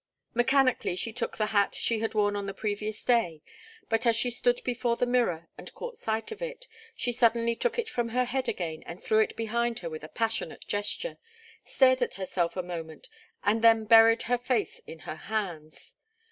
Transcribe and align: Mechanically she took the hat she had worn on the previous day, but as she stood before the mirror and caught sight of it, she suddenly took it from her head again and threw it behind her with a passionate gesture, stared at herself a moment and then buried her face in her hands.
Mechanically 0.33 0.95
she 0.95 1.13
took 1.13 1.37
the 1.37 1.45
hat 1.45 1.75
she 1.75 1.99
had 1.99 2.15
worn 2.15 2.35
on 2.35 2.47
the 2.47 2.55
previous 2.55 3.05
day, 3.05 3.43
but 3.87 4.07
as 4.07 4.15
she 4.15 4.31
stood 4.31 4.59
before 4.63 4.95
the 4.95 5.05
mirror 5.05 5.47
and 5.59 5.71
caught 5.75 5.95
sight 5.95 6.31
of 6.31 6.41
it, 6.41 6.65
she 6.95 7.11
suddenly 7.11 7.55
took 7.55 7.77
it 7.77 7.87
from 7.87 8.09
her 8.09 8.25
head 8.25 8.49
again 8.49 8.81
and 8.87 8.99
threw 9.03 9.19
it 9.19 9.35
behind 9.35 9.77
her 9.85 9.91
with 9.91 10.03
a 10.03 10.07
passionate 10.09 10.65
gesture, 10.65 11.19
stared 11.63 12.01
at 12.01 12.15
herself 12.15 12.57
a 12.57 12.63
moment 12.63 13.09
and 13.43 13.61
then 13.61 13.85
buried 13.85 14.23
her 14.23 14.39
face 14.39 14.79
in 14.87 15.01
her 15.05 15.17
hands. 15.29 15.93